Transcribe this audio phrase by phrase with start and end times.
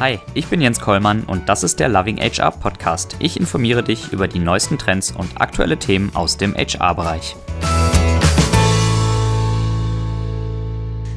[0.00, 3.16] Hi, ich bin Jens Kollmann und das ist der Loving HR Podcast.
[3.18, 7.34] Ich informiere dich über die neuesten Trends und aktuelle Themen aus dem HR-Bereich.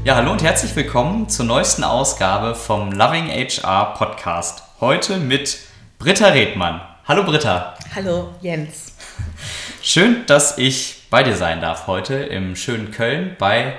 [0.04, 4.64] Ja, hallo und herzlich willkommen zur neuesten Ausgabe vom Loving HR Podcast.
[4.80, 5.60] Heute mit
[6.00, 6.82] Britta Redmann.
[7.08, 7.76] Hallo Britta.
[7.94, 8.96] Hallo Jens.
[9.84, 13.76] Schön, dass ich bei dir sein darf heute im schönen Köln bei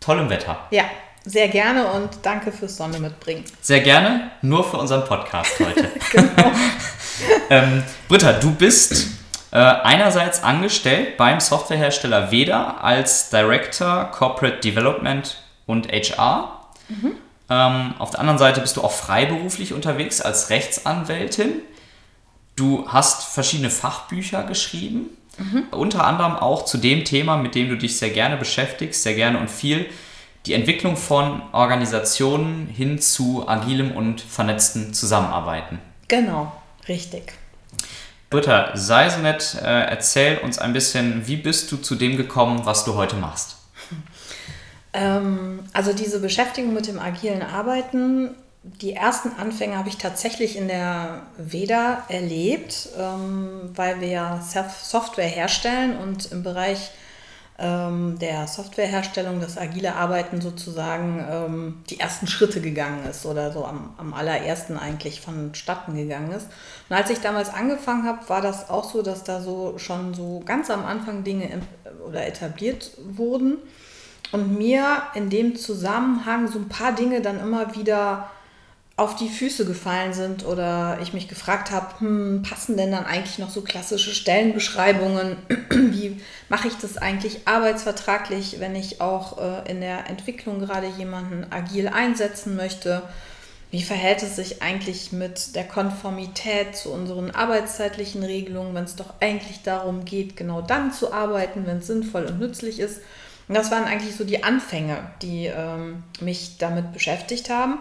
[0.00, 0.58] tollem Wetter.
[0.72, 0.82] Ja,
[1.24, 3.44] sehr gerne und danke fürs Sonne mitbringen.
[3.60, 5.88] Sehr gerne, nur für unseren Podcast heute.
[6.12, 6.52] genau.
[7.50, 9.06] ähm, Britta, du bist
[9.52, 15.36] äh, einerseits angestellt beim Softwarehersteller Veda als Director Corporate Development
[15.66, 16.60] und HR.
[16.88, 17.12] Mhm.
[17.50, 21.62] Ähm, auf der anderen Seite bist du auch freiberuflich unterwegs als Rechtsanwältin.
[22.56, 25.64] Du hast verschiedene Fachbücher geschrieben, mhm.
[25.70, 29.38] unter anderem auch zu dem Thema, mit dem du dich sehr gerne beschäftigst, sehr gerne
[29.38, 29.86] und viel,
[30.46, 35.78] die Entwicklung von Organisationen hin zu agilem und vernetzten Zusammenarbeiten.
[36.08, 36.52] Genau,
[36.88, 37.34] richtig.
[38.30, 42.62] Britta, sei so nett, äh, erzähl uns ein bisschen, wie bist du zu dem gekommen,
[42.64, 43.56] was du heute machst?
[44.94, 50.68] Ähm, also diese Beschäftigung mit dem agilen Arbeiten, die ersten Anfänge habe ich tatsächlich in
[50.68, 56.90] der Veda erlebt, ähm, weil wir ja Software herstellen und im Bereich
[57.62, 63.64] ähm, der Softwareherstellung das agile Arbeiten sozusagen ähm, die ersten Schritte gegangen ist oder so
[63.64, 66.48] am, am allerersten eigentlich vonstatten gegangen ist.
[66.88, 70.42] Und als ich damals angefangen habe, war das auch so, dass da so schon so
[70.44, 71.48] ganz am Anfang Dinge
[72.04, 73.58] oder etabliert wurden
[74.32, 78.28] und mir in dem Zusammenhang so ein paar Dinge dann immer wieder
[79.02, 83.38] auf die Füße gefallen sind oder ich mich gefragt habe, hm, passen denn dann eigentlich
[83.38, 85.36] noch so klassische Stellenbeschreibungen?
[85.70, 91.46] Wie mache ich das eigentlich arbeitsvertraglich, wenn ich auch äh, in der Entwicklung gerade jemanden
[91.50, 93.02] agil einsetzen möchte?
[93.72, 99.14] Wie verhält es sich eigentlich mit der Konformität zu unseren arbeitszeitlichen Regelungen, wenn es doch
[99.20, 103.00] eigentlich darum geht, genau dann zu arbeiten, wenn es sinnvoll und nützlich ist?
[103.48, 107.78] Und das waren eigentlich so die Anfänge, die ähm, mich damit beschäftigt haben.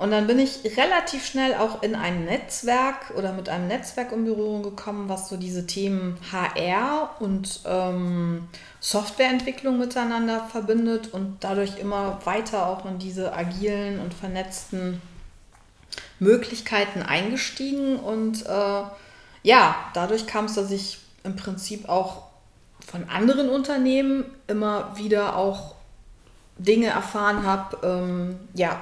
[0.00, 4.24] Und dann bin ich relativ schnell auch in ein Netzwerk oder mit einem Netzwerk in
[4.24, 8.48] Berührung gekommen, was so diese Themen HR und ähm,
[8.80, 15.02] Softwareentwicklung miteinander verbindet und dadurch immer weiter auch in diese agilen und vernetzten
[16.18, 17.96] Möglichkeiten eingestiegen.
[17.96, 18.82] Und äh,
[19.42, 22.22] ja, dadurch kam es, dass ich im Prinzip auch
[22.86, 25.74] von anderen Unternehmen immer wieder auch
[26.64, 28.78] Dinge erfahren habe, ähm, ja,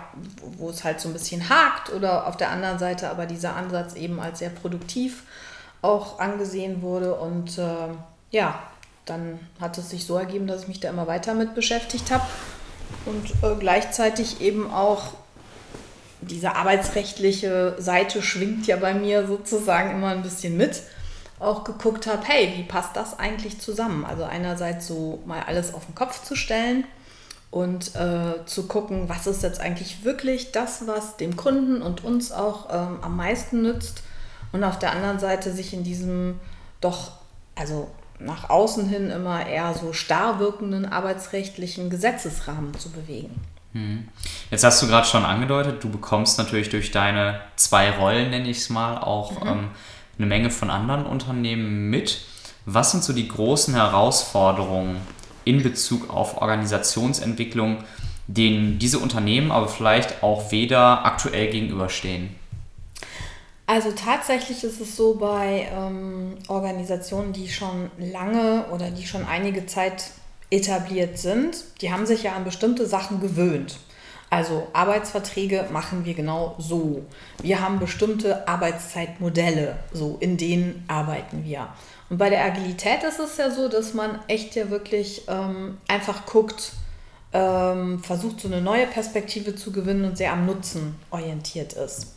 [0.58, 3.94] wo, es halt so ein bisschen hakt oder auf der anderen Seite aber dieser Ansatz
[3.94, 5.22] eben als sehr produktiv
[5.80, 7.88] auch angesehen wurde und äh,
[8.32, 8.60] ja,
[9.04, 12.24] dann hat es sich so ergeben, dass ich mich da immer weiter mit beschäftigt habe
[13.06, 15.12] und äh, gleichzeitig eben auch
[16.20, 20.82] diese arbeitsrechtliche Seite schwingt ja bei mir sozusagen immer ein bisschen mit.
[21.38, 24.04] Auch geguckt habe, hey, wie passt das eigentlich zusammen?
[24.04, 26.84] Also einerseits so mal alles auf den Kopf zu stellen
[27.50, 32.30] und äh, zu gucken, was ist jetzt eigentlich wirklich das, was dem Kunden und uns
[32.30, 34.02] auch ähm, am meisten nützt
[34.52, 36.40] und auf der anderen Seite sich in diesem
[36.80, 37.12] doch,
[37.54, 43.40] also nach außen hin immer eher so starr wirkenden arbeitsrechtlichen Gesetzesrahmen zu bewegen.
[43.72, 44.08] Hm.
[44.50, 48.58] Jetzt hast du gerade schon angedeutet, du bekommst natürlich durch deine zwei Rollen, nenne ich
[48.58, 49.48] es mal, auch mhm.
[49.48, 49.70] ähm,
[50.18, 52.22] eine Menge von anderen Unternehmen mit.
[52.66, 55.00] Was sind so die großen Herausforderungen,
[55.48, 57.78] in Bezug auf Organisationsentwicklung,
[58.26, 62.28] denen diese Unternehmen aber vielleicht auch weder aktuell gegenüberstehen?
[63.66, 69.66] Also tatsächlich ist es so bei ähm, Organisationen, die schon lange oder die schon einige
[69.66, 70.10] Zeit
[70.50, 73.78] etabliert sind, die haben sich ja an bestimmte Sachen gewöhnt.
[74.30, 77.06] Also Arbeitsverträge machen wir genau so.
[77.42, 81.68] Wir haben bestimmte Arbeitszeitmodelle, so in denen arbeiten wir.
[82.10, 86.26] Und bei der Agilität ist es ja so, dass man echt ja wirklich ähm, einfach
[86.26, 86.72] guckt,
[87.32, 92.14] ähm, versucht so eine neue Perspektive zu gewinnen und sehr am Nutzen orientiert ist.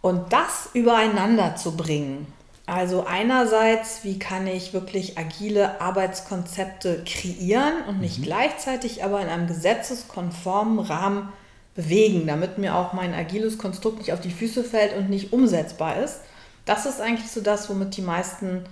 [0.00, 2.26] Und das übereinander zu bringen,
[2.70, 8.22] also einerseits, wie kann ich wirklich agile Arbeitskonzepte kreieren und mich mhm.
[8.22, 11.30] gleichzeitig aber in einem gesetzeskonformen Rahmen
[11.74, 15.96] bewegen, damit mir auch mein agiles Konstrukt nicht auf die Füße fällt und nicht umsetzbar
[15.96, 16.20] ist.
[16.64, 18.64] Das ist eigentlich so das, womit die meisten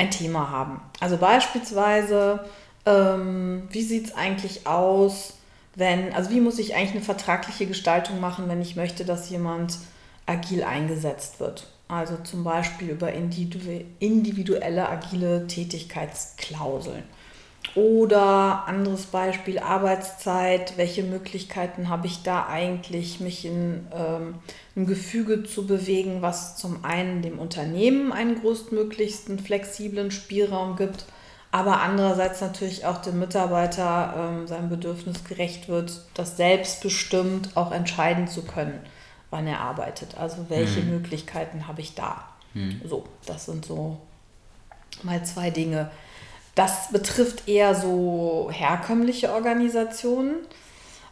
[0.00, 0.80] ein Thema haben.
[0.98, 2.46] Also beispielsweise,
[2.86, 5.34] ähm, wie sieht es eigentlich aus,
[5.76, 9.76] wenn, also wie muss ich eigentlich eine vertragliche Gestaltung machen, wenn ich möchte, dass jemand
[10.26, 11.66] agil eingesetzt wird?
[11.86, 17.02] Also zum Beispiel über individuelle agile Tätigkeitsklauseln.
[17.74, 20.76] Oder anderes Beispiel, Arbeitszeit.
[20.76, 24.34] Welche Möglichkeiten habe ich da eigentlich, mich in ähm,
[24.74, 31.04] einem Gefüge zu bewegen, was zum einen dem Unternehmen einen größtmöglichsten flexiblen Spielraum gibt,
[31.52, 38.26] aber andererseits natürlich auch dem Mitarbeiter ähm, seinem Bedürfnis gerecht wird, das selbstbestimmt auch entscheiden
[38.26, 38.80] zu können,
[39.30, 40.16] wann er arbeitet.
[40.16, 40.90] Also welche mhm.
[40.90, 42.24] Möglichkeiten habe ich da?
[42.54, 42.80] Mhm.
[42.84, 43.98] So, das sind so
[45.02, 45.90] mal zwei Dinge.
[46.60, 50.34] Das betrifft eher so herkömmliche Organisationen.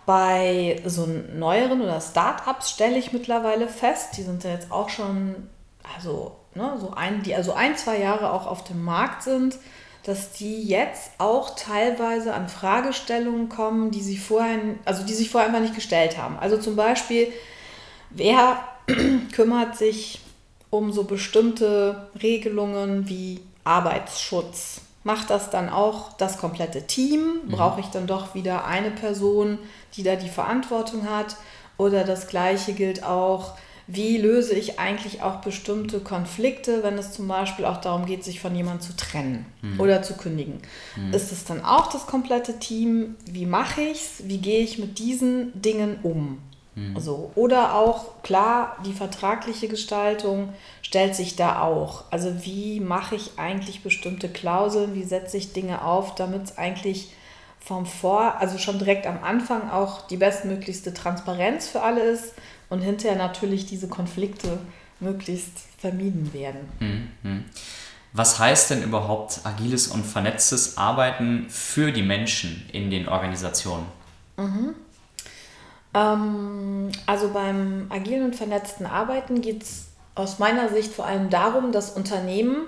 [0.04, 5.48] Bei so neueren oder Startups stelle ich mittlerweile fest, die sind ja jetzt auch schon,
[5.96, 9.56] also, ne, so ein, die also ein, zwei Jahre auch auf dem Markt sind,
[10.02, 15.48] dass die jetzt auch teilweise an Fragestellungen kommen, die sie vorher, also die sich vorher
[15.48, 16.38] einfach nicht gestellt haben.
[16.38, 17.32] Also zum Beispiel,
[18.10, 18.62] wer
[19.32, 20.20] kümmert sich
[20.68, 24.82] um so bestimmte Regelungen wie Arbeitsschutz?
[25.08, 27.40] Macht das dann auch das komplette Team?
[27.46, 27.50] Mhm.
[27.50, 29.58] Brauche ich dann doch wieder eine Person,
[29.94, 31.36] die da die Verantwortung hat?
[31.78, 33.54] Oder das gleiche gilt auch,
[33.86, 38.38] wie löse ich eigentlich auch bestimmte Konflikte, wenn es zum Beispiel auch darum geht, sich
[38.38, 39.80] von jemandem zu trennen mhm.
[39.80, 40.60] oder zu kündigen?
[40.94, 41.14] Mhm.
[41.14, 43.16] Ist es dann auch das komplette Team?
[43.24, 44.28] Wie mache ich es?
[44.28, 46.36] Wie gehe ich mit diesen Dingen um?
[46.78, 46.98] Mhm.
[47.00, 47.32] So.
[47.34, 50.52] Oder auch, klar, die vertragliche Gestaltung
[50.82, 52.04] stellt sich da auch.
[52.10, 57.12] Also wie mache ich eigentlich bestimmte Klauseln, wie setze ich Dinge auf, damit es eigentlich
[57.60, 62.34] vom Vor, also schon direkt am Anfang auch die bestmöglichste Transparenz für alle ist
[62.70, 64.58] und hinterher natürlich diese Konflikte
[65.00, 67.12] möglichst vermieden werden.
[67.22, 67.44] Mhm.
[68.12, 73.86] Was heißt denn überhaupt agiles und vernetztes Arbeiten für die Menschen in den Organisationen?
[74.36, 74.74] Mhm.
[75.94, 81.72] Ähm, also beim agilen und vernetzten Arbeiten geht es aus meiner Sicht vor allem darum,
[81.72, 82.66] dass Unternehmen,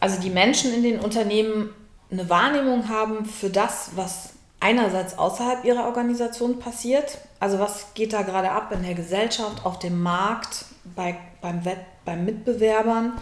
[0.00, 1.70] also die Menschen in den Unternehmen
[2.10, 7.18] eine Wahrnehmung haben für das, was einerseits außerhalb ihrer Organisation passiert.
[7.38, 11.78] Also was geht da gerade ab in der Gesellschaft, auf dem Markt, bei, beim, Wett,
[12.04, 13.14] beim Mitbewerbern.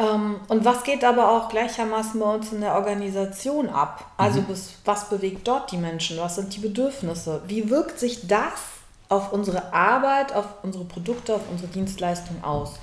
[0.00, 4.10] Ähm, und was geht aber auch gleichermaßen bei uns in der Organisation ab?
[4.16, 4.56] Also mhm.
[4.84, 6.18] was bewegt dort die Menschen?
[6.18, 7.42] Was sind die Bedürfnisse?
[7.46, 8.60] Wie wirkt sich das
[9.08, 12.74] auf unsere Arbeit, auf unsere Produkte, auf unsere Dienstleistung aus?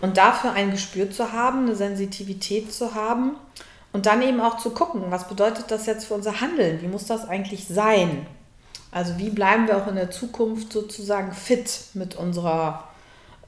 [0.00, 3.36] Und dafür ein Gespür zu haben, eine Sensitivität zu haben
[3.92, 6.80] und dann eben auch zu gucken, was bedeutet das jetzt für unser Handeln?
[6.82, 8.26] Wie muss das eigentlich sein?
[8.90, 12.84] Also wie bleiben wir auch in der Zukunft sozusagen fit mit, unserer,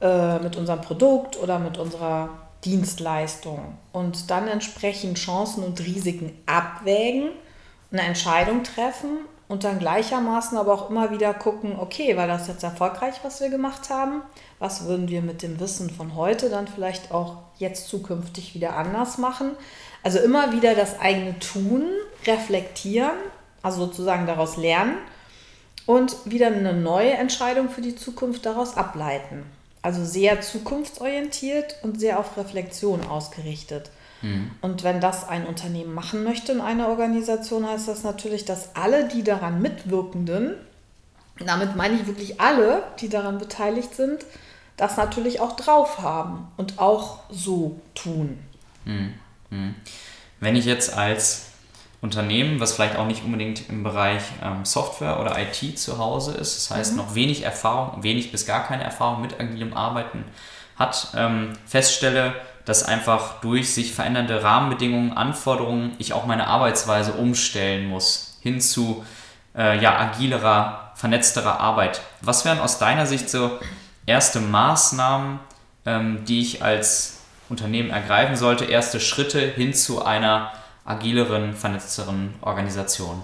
[0.01, 2.29] äh, mit unserem Produkt oder mit unserer
[2.65, 7.29] Dienstleistung und dann entsprechend Chancen und Risiken abwägen,
[7.91, 12.63] eine Entscheidung treffen und dann gleichermaßen aber auch immer wieder gucken, okay, war das jetzt
[12.63, 14.21] erfolgreich, was wir gemacht haben?
[14.59, 19.17] Was würden wir mit dem Wissen von heute dann vielleicht auch jetzt zukünftig wieder anders
[19.17, 19.51] machen?
[20.03, 21.83] Also immer wieder das eigene Tun
[22.25, 23.15] reflektieren,
[23.61, 24.97] also sozusagen daraus lernen
[25.85, 29.45] und wieder eine neue Entscheidung für die Zukunft daraus ableiten.
[29.87, 33.89] Also sehr zukunftsorientiert und sehr auf Reflexion ausgerichtet.
[34.21, 34.51] Mhm.
[34.59, 39.07] Und wenn das ein Unternehmen machen möchte in einer Organisation, heißt das natürlich, dass alle
[39.07, 40.55] die daran Mitwirkenden,
[41.39, 44.25] damit meine ich wirklich alle, die daran beteiligt sind,
[44.75, 48.39] das natürlich auch drauf haben und auch so tun.
[48.83, 49.13] Mhm.
[49.51, 49.75] mhm.
[50.41, 51.45] Wenn ich jetzt als
[51.99, 56.55] Unternehmen, was vielleicht auch nicht unbedingt im Bereich ähm, Software oder IT zu Hause ist,
[56.55, 56.97] das heißt mhm.
[56.97, 60.23] noch wenig Erfahrung, wenig bis gar keine Erfahrung mit agilem Arbeiten
[60.75, 67.87] hat, ähm, feststelle, dass einfach durch sich verändernde Rahmenbedingungen, Anforderungen ich auch meine Arbeitsweise umstellen
[67.87, 69.03] muss hin zu
[69.55, 72.01] äh, ja, agilerer, vernetzterer Arbeit.
[72.21, 73.51] Was wären aus deiner Sicht so
[74.05, 75.39] erste Maßnahmen,
[75.85, 80.51] ähm, die ich als Unternehmen ergreifen sollte, erste Schritte hin zu einer
[80.87, 83.21] agileren, vernetzteren Organisation?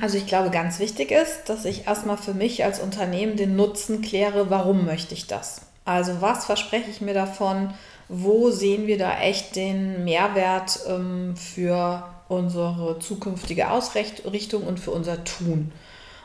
[0.00, 4.00] Also ich glaube, ganz wichtig ist, dass ich erstmal für mich als Unternehmen den Nutzen
[4.00, 5.62] kläre, warum möchte ich das?
[5.84, 7.74] Also was verspreche ich mir davon?
[8.08, 15.24] Wo sehen wir da echt den Mehrwert ähm, für unsere zukünftige Ausrichtung und für unser
[15.24, 15.72] Tun?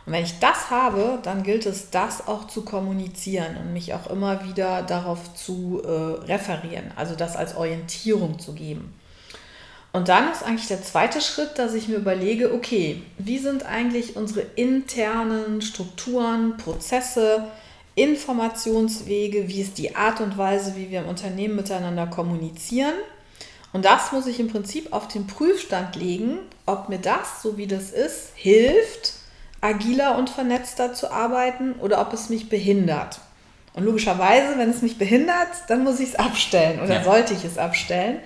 [0.05, 4.08] Und wenn ich das habe, dann gilt es, das auch zu kommunizieren und mich auch
[4.08, 8.93] immer wieder darauf zu äh, referieren, also das als Orientierung zu geben.
[9.91, 14.15] Und dann ist eigentlich der zweite Schritt, dass ich mir überlege, okay, wie sind eigentlich
[14.15, 17.48] unsere internen Strukturen, Prozesse,
[17.96, 22.93] Informationswege, wie ist die Art und Weise, wie wir im Unternehmen miteinander kommunizieren.
[23.74, 27.67] Und das muss ich im Prinzip auf den Prüfstand legen, ob mir das, so wie
[27.67, 29.13] das ist, hilft,
[29.62, 33.19] agiler und vernetzter zu arbeiten oder ob es mich behindert.
[33.74, 37.03] Und logischerweise, wenn es mich behindert, dann muss ich es abstellen oder ja.
[37.03, 38.19] sollte ich es abstellen.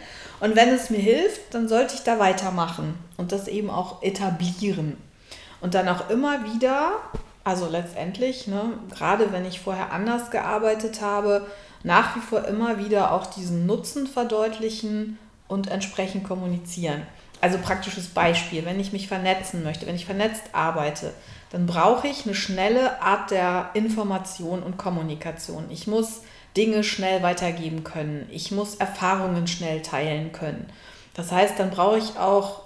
[0.43, 4.97] Und wenn es mir hilft, dann sollte ich da weitermachen und das eben auch etablieren.
[5.62, 7.00] Und dann auch immer wieder,
[7.45, 11.47] also letztendlich, ne, gerade wenn ich vorher anders gearbeitet habe,
[11.83, 17.03] nach wie vor immer wieder auch diesen Nutzen verdeutlichen und entsprechend kommunizieren.
[17.39, 21.13] Also praktisches Beispiel, wenn ich mich vernetzen möchte, wenn ich vernetzt arbeite,
[21.51, 25.67] dann brauche ich eine schnelle Art der Information und Kommunikation.
[25.69, 26.19] Ich muss
[26.55, 28.27] Dinge schnell weitergeben können.
[28.31, 30.67] Ich muss Erfahrungen schnell teilen können.
[31.13, 32.62] Das heißt, dann brauche ich auch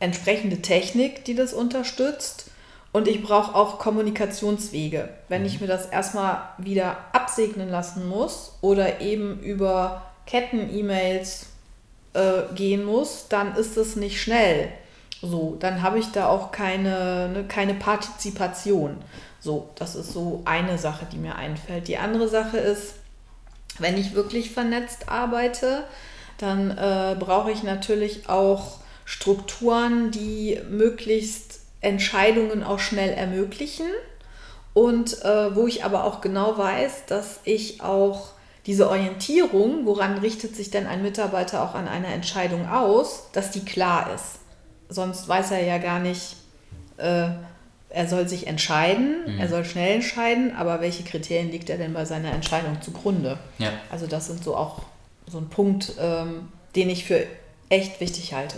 [0.00, 2.50] entsprechende Technik, die das unterstützt.
[2.92, 5.08] Und ich brauche auch Kommunikationswege.
[5.28, 5.66] Wenn ich mhm.
[5.66, 11.46] mir das erstmal wieder absegnen lassen muss oder eben über Ketten-E-Mails
[12.12, 14.68] äh, gehen muss, dann ist es nicht schnell.
[15.20, 18.98] So, dann habe ich da auch keine, ne, keine Partizipation.
[19.40, 21.88] So, das ist so eine Sache, die mir einfällt.
[21.88, 22.94] Die andere Sache ist,
[23.78, 25.84] wenn ich wirklich vernetzt arbeite,
[26.38, 33.86] dann äh, brauche ich natürlich auch Strukturen, die möglichst Entscheidungen auch schnell ermöglichen
[34.72, 38.32] und äh, wo ich aber auch genau weiß, dass ich auch
[38.66, 43.64] diese Orientierung, woran richtet sich denn ein Mitarbeiter auch an einer Entscheidung aus, dass die
[43.64, 44.40] klar ist.
[44.88, 46.36] Sonst weiß er ja gar nicht,
[46.96, 47.28] äh,
[47.94, 49.38] er soll sich entscheiden, mhm.
[49.38, 53.38] er soll schnell entscheiden, aber welche Kriterien liegt er denn bei seiner Entscheidung zugrunde?
[53.58, 53.70] Ja.
[53.90, 54.82] Also das sind so auch
[55.26, 57.24] so ein Punkt, ähm, den ich für
[57.68, 58.56] echt wichtig halte.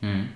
[0.00, 0.28] Mhm.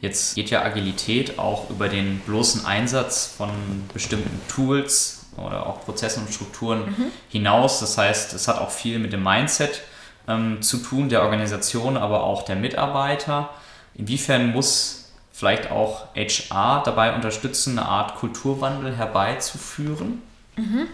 [0.00, 3.50] Jetzt geht ja Agilität auch über den bloßen Einsatz von
[3.92, 7.06] bestimmten Tools oder auch Prozessen und Strukturen mhm.
[7.28, 7.80] hinaus.
[7.80, 9.82] Das heißt, es hat auch viel mit dem Mindset
[10.26, 13.50] ähm, zu tun, der Organisation, aber auch der Mitarbeiter.
[13.94, 14.99] Inwiefern muss
[15.40, 20.20] vielleicht auch HR dabei unterstützen, eine Art Kulturwandel herbeizuführen?
[20.56, 20.86] Mhm.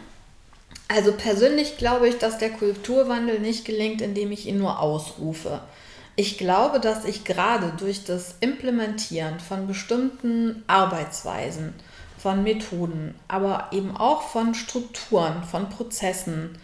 [0.86, 5.60] Also persönlich glaube ich, dass der Kulturwandel nicht gelingt, indem ich ihn nur ausrufe.
[6.14, 11.74] Ich glaube, dass ich gerade durch das Implementieren von bestimmten Arbeitsweisen,
[12.16, 16.56] von Methoden, aber eben auch von Strukturen, von Prozessen,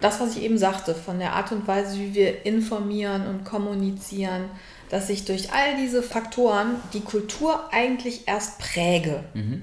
[0.00, 4.46] das, was ich eben sagte, von der Art und Weise, wie wir informieren und kommunizieren,
[4.90, 9.24] dass ich durch all diese Faktoren die Kultur eigentlich erst präge.
[9.34, 9.62] Mhm.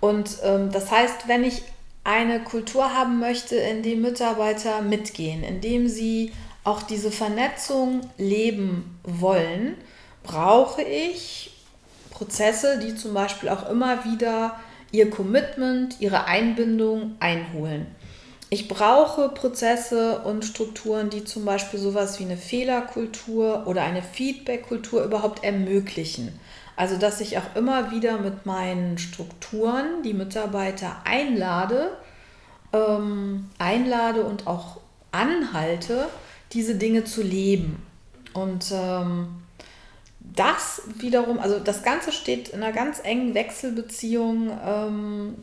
[0.00, 1.62] Und ähm, das heißt, wenn ich
[2.02, 6.32] eine Kultur haben möchte, in dem Mitarbeiter mitgehen, in dem sie
[6.64, 9.76] auch diese Vernetzung leben wollen,
[10.22, 11.52] brauche ich
[12.10, 14.58] Prozesse, die zum Beispiel auch immer wieder
[14.92, 17.86] ihr Commitment, ihre Einbindung einholen.
[18.54, 25.02] Ich brauche Prozesse und Strukturen, die zum Beispiel sowas wie eine Fehlerkultur oder eine Feedbackkultur
[25.02, 26.38] überhaupt ermöglichen.
[26.76, 31.96] Also dass ich auch immer wieder mit meinen Strukturen die Mitarbeiter einlade,
[32.72, 34.78] ähm, einlade und auch
[35.10, 36.06] anhalte,
[36.52, 37.84] diese Dinge zu leben.
[38.34, 39.42] Und ähm,
[40.20, 45.34] das wiederum, also das Ganze steht in einer ganz engen Wechselbeziehung, ähm,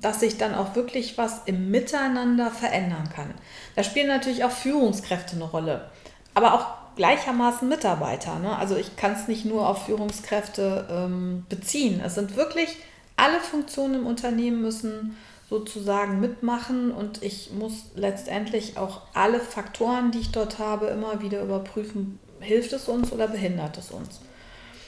[0.00, 3.34] dass sich dann auch wirklich was im Miteinander verändern kann.
[3.76, 5.90] Da spielen natürlich auch Führungskräfte eine Rolle,
[6.34, 8.38] aber auch gleichermaßen Mitarbeiter.
[8.38, 8.56] Ne?
[8.56, 12.00] Also ich kann es nicht nur auf Führungskräfte ähm, beziehen.
[12.04, 12.76] Es sind wirklich
[13.16, 15.16] alle Funktionen im Unternehmen müssen
[15.48, 21.42] sozusagen mitmachen und ich muss letztendlich auch alle Faktoren, die ich dort habe, immer wieder
[21.42, 24.20] überprüfen, hilft es uns oder behindert es uns.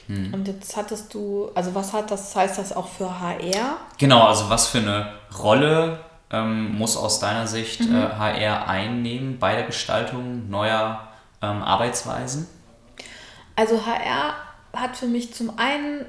[0.07, 0.33] Hm.
[0.33, 3.77] Und jetzt hattest du, also was hat das, heißt das auch für HR?
[3.97, 5.99] Genau, also was für eine Rolle
[6.31, 7.95] ähm, muss aus deiner Sicht mhm.
[7.95, 11.07] äh, HR einnehmen bei der Gestaltung neuer
[11.41, 12.47] ähm, Arbeitsweisen?
[13.55, 14.35] Also HR
[14.73, 16.05] hat für mich zum einen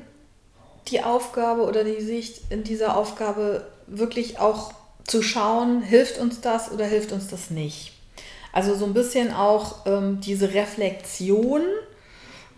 [0.89, 4.73] die Aufgabe oder die Sicht in dieser Aufgabe wirklich auch
[5.05, 7.93] zu schauen, hilft uns das oder hilft uns das nicht.
[8.53, 11.63] Also so ein bisschen auch ähm, diese Reflexion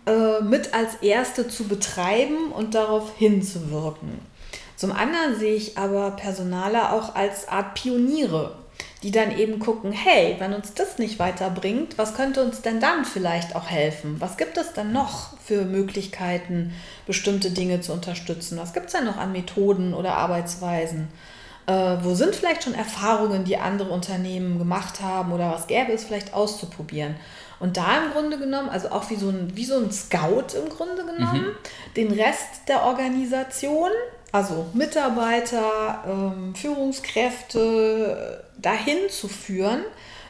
[0.05, 4.19] äh, mit als erste zu betreiben und darauf hinzuwirken.
[4.75, 8.55] Zum anderen sehe ich aber Personaler auch als Art Pioniere,
[9.03, 13.05] die dann eben gucken, hey, wenn uns das nicht weiterbringt, was könnte uns denn dann
[13.05, 14.17] vielleicht auch helfen?
[14.19, 16.73] Was gibt es dann noch für Möglichkeiten,
[17.07, 18.57] bestimmte Dinge zu unterstützen?
[18.57, 21.07] Was gibt es denn noch an Methoden oder Arbeitsweisen?
[21.67, 26.03] Äh, wo sind vielleicht schon Erfahrungen, die andere Unternehmen gemacht haben oder was gäbe es
[26.03, 27.15] vielleicht auszuprobieren?
[27.59, 30.69] Und da im Grunde genommen, also auch wie so ein, wie so ein Scout im
[30.69, 31.55] Grunde genommen, mhm.
[31.95, 33.89] den Rest der Organisation,
[34.31, 39.81] also Mitarbeiter, ähm, Führungskräfte dahin zu führen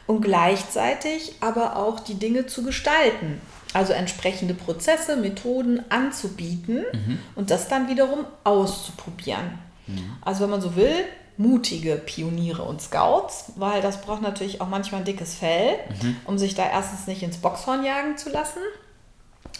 [0.06, 3.40] und gleichzeitig aber auch die Dinge zu gestalten.
[3.72, 7.18] Also entsprechende Prozesse, Methoden anzubieten mhm.
[7.34, 9.58] und das dann wiederum auszuprobieren.
[9.86, 10.16] Mhm.
[10.22, 10.94] Also wenn man so will,
[11.38, 16.16] mutige Pioniere und Scouts, weil das braucht natürlich auch manchmal ein dickes Fell, mhm.
[16.24, 18.60] um sich da erstens nicht ins Boxhorn jagen zu lassen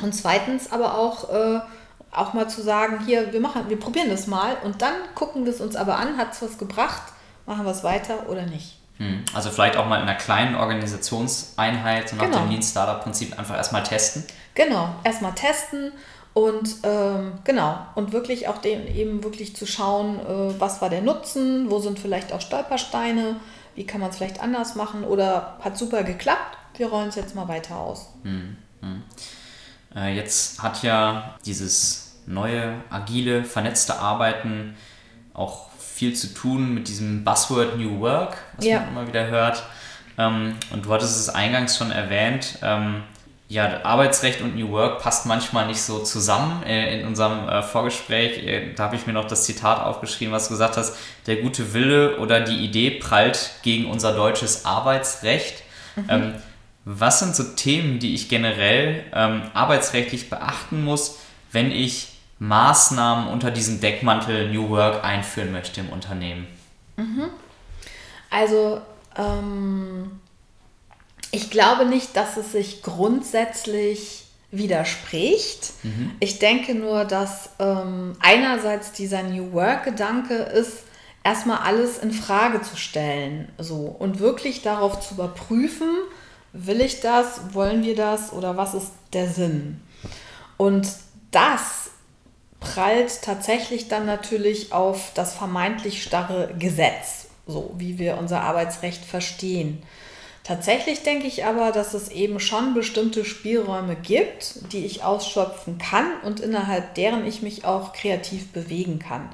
[0.00, 1.60] und zweitens aber auch, äh,
[2.10, 5.52] auch mal zu sagen, hier, wir machen, wir probieren das mal und dann gucken wir
[5.52, 7.12] es uns aber an, hat es was gebracht,
[7.46, 8.78] machen wir es weiter oder nicht.
[8.98, 9.24] Hm.
[9.34, 12.38] Also vielleicht auch mal in einer kleinen Organisationseinheit, so nach genau.
[12.40, 14.24] dem Lean Startup Prinzip einfach erstmal testen.
[14.54, 15.92] Genau, erstmal testen
[16.36, 21.00] und ähm, genau, und wirklich auch dem eben wirklich zu schauen, äh, was war der
[21.00, 23.36] Nutzen, wo sind vielleicht auch Stolpersteine,
[23.74, 27.34] wie kann man es vielleicht anders machen oder hat super geklappt, wir rollen es jetzt
[27.34, 28.10] mal weiter aus.
[28.24, 28.58] Hm.
[28.82, 29.02] Hm.
[29.94, 34.76] Äh, jetzt hat ja dieses neue, agile, vernetzte Arbeiten
[35.32, 38.80] auch viel zu tun mit diesem Buzzword New Work, was ja.
[38.80, 39.62] man immer wieder hört.
[40.18, 42.58] Ähm, und du hattest es eingangs schon erwähnt.
[42.60, 43.04] Ähm,
[43.48, 46.62] ja, Arbeitsrecht und New Work passt manchmal nicht so zusammen.
[46.64, 50.48] Äh, in unserem äh, Vorgespräch, äh, da habe ich mir noch das Zitat aufgeschrieben, was
[50.48, 55.62] du gesagt hast, der gute Wille oder die Idee prallt gegen unser deutsches Arbeitsrecht.
[55.94, 56.04] Mhm.
[56.08, 56.34] Ähm,
[56.84, 61.18] was sind so Themen, die ich generell ähm, arbeitsrechtlich beachten muss,
[61.52, 66.46] wenn ich Maßnahmen unter diesem Deckmantel New Work einführen möchte im Unternehmen?
[66.96, 67.28] Mhm.
[68.30, 68.80] Also
[69.16, 70.20] ähm,
[71.32, 75.72] ich glaube nicht, dass es sich grundsätzlich widerspricht.
[75.82, 76.12] Mhm.
[76.20, 80.84] Ich denke nur, dass ähm, einerseits dieser New Work-Gedanke ist,
[81.24, 85.88] erstmal alles in Frage zu stellen so, und wirklich darauf zu überprüfen,
[86.52, 89.80] will ich das, wollen wir das oder was ist der Sinn?
[90.56, 90.88] Und
[91.32, 91.90] das
[92.60, 99.82] prallt tatsächlich dann natürlich auf das vermeintlich starre Gesetz, so wie wir unser Arbeitsrecht verstehen.
[100.46, 106.06] Tatsächlich denke ich aber, dass es eben schon bestimmte Spielräume gibt, die ich ausschöpfen kann
[106.22, 109.28] und innerhalb deren ich mich auch kreativ bewegen kann.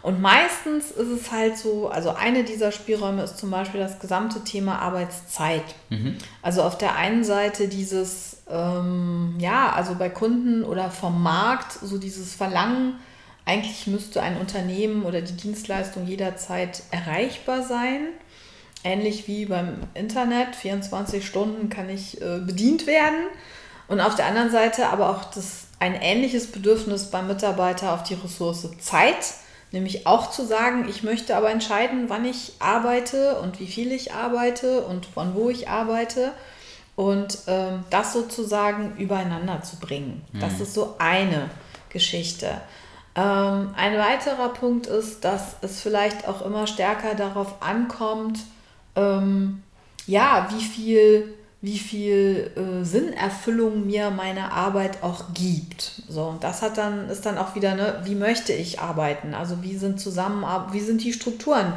[0.00, 4.42] Und meistens ist es halt so, also eine dieser Spielräume ist zum Beispiel das gesamte
[4.42, 5.64] Thema Arbeitszeit.
[5.90, 6.16] Mhm.
[6.40, 11.98] Also auf der einen Seite dieses, ähm, ja, also bei Kunden oder vom Markt, so
[11.98, 12.94] dieses Verlangen,
[13.44, 18.06] eigentlich müsste ein Unternehmen oder die Dienstleistung jederzeit erreichbar sein.
[18.84, 23.26] Ähnlich wie beim Internet, 24 Stunden kann ich äh, bedient werden.
[23.88, 28.14] Und auf der anderen Seite aber auch das, ein ähnliches Bedürfnis beim Mitarbeiter auf die
[28.14, 29.34] Ressource Zeit
[29.74, 34.14] Nämlich auch zu sagen, ich möchte aber entscheiden, wann ich arbeite und wie viel ich
[34.14, 36.30] arbeite und von wo ich arbeite
[36.94, 40.24] und ähm, das sozusagen übereinander zu bringen.
[40.30, 40.38] Mhm.
[40.38, 41.50] Das ist so eine
[41.88, 42.60] Geschichte.
[43.16, 48.38] Ähm, ein weiterer Punkt ist, dass es vielleicht auch immer stärker darauf ankommt,
[48.96, 49.62] ähm,
[50.06, 56.02] ja, wie viel wie viel äh, Sinnerfüllung mir meine Arbeit auch gibt.
[56.10, 59.32] So, und das hat dann, ist dann auch wieder, ne, wie möchte ich arbeiten?
[59.32, 61.72] Also wie sind zusammen, wie sind die Strukturen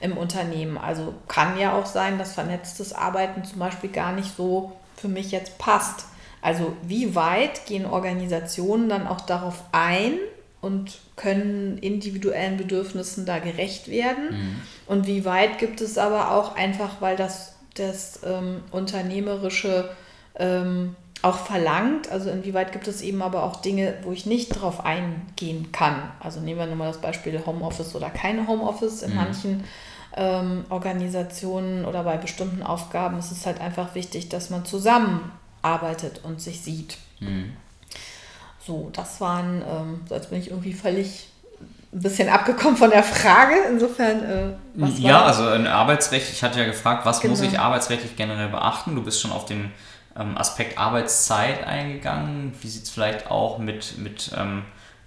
[0.00, 0.78] im Unternehmen?
[0.78, 5.32] Also kann ja auch sein, dass vernetztes Arbeiten zum Beispiel gar nicht so für mich
[5.32, 6.06] jetzt passt.
[6.40, 10.18] Also wie weit gehen Organisationen dann auch darauf ein
[10.60, 14.30] und können individuellen Bedürfnissen da gerecht werden?
[14.30, 14.62] Mhm.
[14.86, 19.88] Und wie weit gibt es aber auch einfach, weil das das ähm, Unternehmerische
[20.36, 22.10] ähm, auch verlangt.
[22.10, 26.10] Also inwieweit gibt es eben aber auch Dinge, wo ich nicht drauf eingehen kann.
[26.20, 29.02] Also nehmen wir nochmal das Beispiel Homeoffice oder keine Homeoffice.
[29.02, 29.16] In mhm.
[29.16, 29.64] manchen
[30.16, 36.40] ähm, Organisationen oder bei bestimmten Aufgaben ist es halt einfach wichtig, dass man zusammenarbeitet und
[36.40, 36.98] sich sieht.
[37.20, 37.52] Mhm.
[38.66, 41.28] So, das waren, ähm, so als bin ich irgendwie völlig
[41.92, 43.54] ein bisschen abgekommen von der Frage.
[43.70, 47.32] Insofern, äh, was Ja, war also in Arbeitsrecht, ich hatte ja gefragt, was genau.
[47.32, 48.94] muss ich arbeitsrechtlich generell beachten?
[48.94, 49.70] Du bist schon auf den
[50.18, 52.54] ähm, Aspekt Arbeitszeit eingegangen.
[52.60, 54.64] Wie sieht es vielleicht auch mit, mit ähm,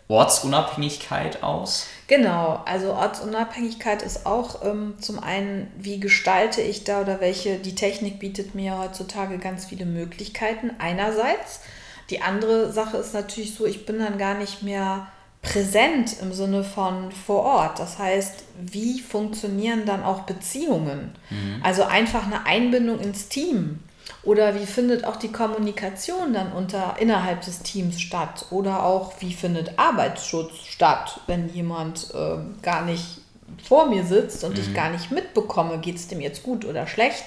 [0.07, 1.87] Ortsunabhängigkeit aus?
[2.07, 7.73] Genau, also Ortsunabhängigkeit ist auch ähm, zum einen, wie gestalte ich da oder welche, die
[7.73, 11.61] Technik bietet mir heutzutage ganz viele Möglichkeiten einerseits.
[12.09, 15.07] Die andere Sache ist natürlich so, ich bin dann gar nicht mehr
[15.41, 17.79] präsent im Sinne von vor Ort.
[17.79, 21.15] Das heißt, wie funktionieren dann auch Beziehungen?
[21.29, 21.61] Mhm.
[21.63, 23.79] Also einfach eine Einbindung ins Team.
[24.23, 28.47] Oder wie findet auch die Kommunikation dann unter, innerhalb des Teams statt?
[28.49, 33.19] Oder auch, wie findet Arbeitsschutz statt, wenn jemand äh, gar nicht
[33.63, 34.61] vor mir sitzt und mhm.
[34.61, 37.23] ich gar nicht mitbekomme, geht es dem jetzt gut oder schlecht?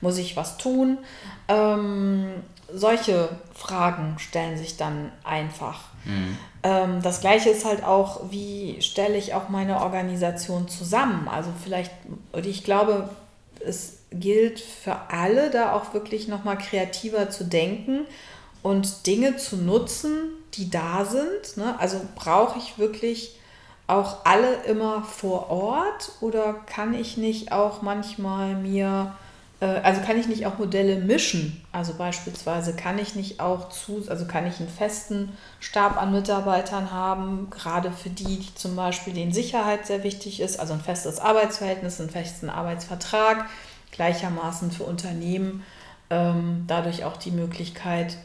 [0.00, 0.98] Muss ich was tun?
[1.48, 2.28] Ähm,
[2.72, 5.80] solche Fragen stellen sich dann einfach.
[6.04, 6.38] Mhm.
[6.62, 11.28] Ähm, das gleiche ist halt auch, wie stelle ich auch meine Organisation zusammen?
[11.28, 11.92] Also vielleicht,
[12.34, 13.08] ich glaube,
[13.60, 18.06] es gilt für alle, da auch wirklich nochmal kreativer zu denken
[18.62, 21.56] und Dinge zu nutzen, die da sind.
[21.56, 21.78] Ne?
[21.78, 23.36] Also brauche ich wirklich
[23.86, 29.14] auch alle immer vor Ort oder kann ich nicht auch manchmal mir,
[29.64, 31.64] also kann ich nicht auch Modelle mischen?
[31.72, 36.90] Also beispielsweise kann ich nicht auch zu, also kann ich einen festen Stab an Mitarbeitern
[36.90, 41.18] haben, gerade für die, die zum Beispiel denen Sicherheit sehr wichtig ist, also ein festes
[41.18, 43.46] Arbeitsverhältnis, einen festen Arbeitsvertrag,
[43.92, 45.62] gleichermaßen für Unternehmen
[46.10, 48.18] ähm, dadurch auch die Möglichkeit,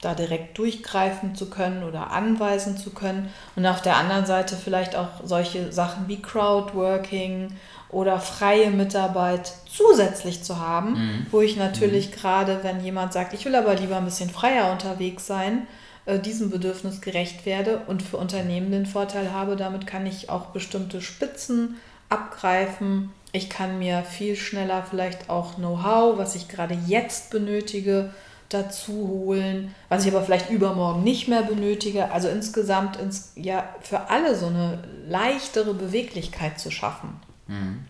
[0.00, 3.30] da direkt durchgreifen zu können oder anweisen zu können.
[3.56, 7.48] Und auf der anderen Seite vielleicht auch solche Sachen wie Crowdworking
[7.90, 11.26] oder freie Mitarbeit zusätzlich zu haben, mhm.
[11.30, 12.14] wo ich natürlich mhm.
[12.14, 15.66] gerade, wenn jemand sagt, ich will aber lieber ein bisschen freier unterwegs sein,
[16.04, 20.46] äh, diesem Bedürfnis gerecht werde und für Unternehmen den Vorteil habe, damit kann ich auch
[20.46, 21.76] bestimmte Spitzen
[22.08, 23.10] abgreifen.
[23.32, 28.10] Ich kann mir viel schneller vielleicht auch Know-how, was ich gerade jetzt benötige,
[28.48, 32.10] dazu holen, was ich aber vielleicht übermorgen nicht mehr benötige.
[32.10, 37.20] Also insgesamt ins, ja, für alle so eine leichtere Beweglichkeit zu schaffen.
[37.48, 37.84] Mhm.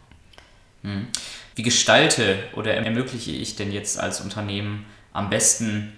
[0.82, 1.08] Mhm.
[1.54, 5.92] Wie gestalte oder ermögliche ich denn jetzt als Unternehmen am besten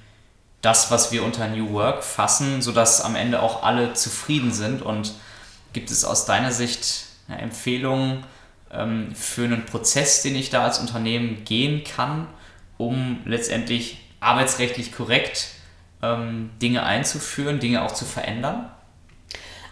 [0.63, 4.83] das, was wir unter New Work fassen, sodass am Ende auch alle zufrieden sind?
[4.83, 5.15] Und
[5.73, 8.25] gibt es aus deiner Sicht Empfehlungen
[8.73, 12.27] ähm, für einen Prozess, den ich da als Unternehmen gehen kann,
[12.79, 15.49] um letztendlich arbeitsrechtlich korrekt
[16.03, 18.71] ähm, Dinge einzuführen, Dinge auch zu verändern?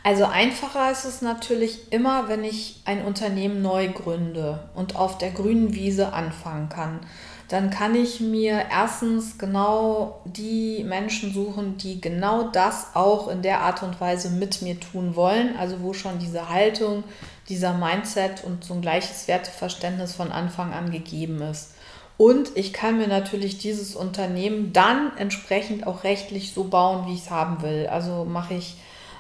[0.09, 5.31] Also einfacher ist es natürlich immer, wenn ich ein Unternehmen neu gründe und auf der
[5.33, 7.01] grünen Wiese anfangen kann.
[7.49, 13.61] Dann kann ich mir erstens genau die Menschen suchen, die genau das auch in der
[13.61, 15.55] Art und Weise mit mir tun wollen.
[15.59, 17.05] Also wo schon diese Haltung,
[17.51, 21.75] dieser Mindset und so ein gleiches Werteverständnis von Anfang an gegeben ist.
[22.17, 27.25] Und ich kann mir natürlich dieses Unternehmen dann entsprechend auch rechtlich so bauen, wie ich
[27.25, 27.89] es haben will.
[27.89, 28.79] Also mache ich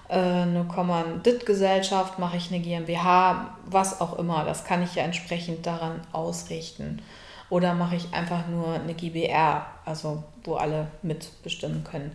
[0.09, 4.44] eine Kommanditgesellschaft, mache ich eine GmbH, was auch immer.
[4.44, 7.03] Das kann ich ja entsprechend daran ausrichten.
[7.51, 12.12] Oder mache ich einfach nur eine GBR, also wo alle mitbestimmen können.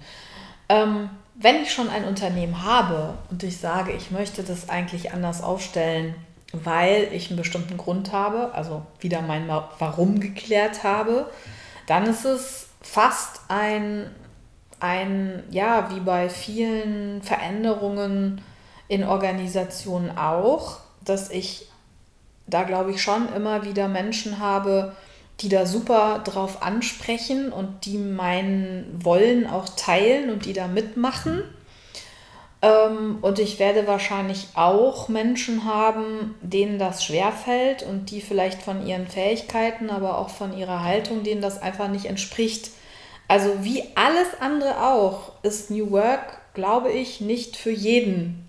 [0.69, 5.41] Ähm, wenn ich schon ein Unternehmen habe und ich sage, ich möchte das eigentlich anders
[5.41, 6.15] aufstellen,
[6.51, 11.29] weil ich einen bestimmten Grund habe, also wieder mein Warum geklärt habe,
[11.88, 14.12] dann ist es fast ein,
[14.84, 18.41] ein, ja, wie bei vielen Veränderungen
[18.88, 21.67] in Organisationen auch, dass ich
[22.48, 24.93] da glaube ich schon immer wieder Menschen habe,
[25.39, 31.43] die da super drauf ansprechen und die meinen Wollen auch teilen und die da mitmachen.
[32.62, 38.86] Ähm, und ich werde wahrscheinlich auch Menschen haben, denen das schwerfällt und die vielleicht von
[38.86, 42.72] ihren Fähigkeiten, aber auch von ihrer Haltung, denen das einfach nicht entspricht.
[43.27, 48.45] Also wie alles andere auch ist New Work, glaube ich, nicht für jeden.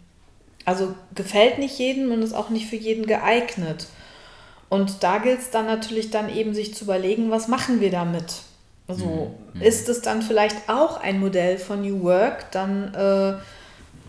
[0.64, 3.86] Also gefällt nicht jedem und ist auch nicht für jeden geeignet.
[4.68, 8.42] Und da gilt es dann natürlich dann eben sich zu überlegen, was machen wir damit?
[8.88, 9.62] Also mhm.
[9.62, 13.34] ist es dann vielleicht auch ein Modell von New Work, dann äh,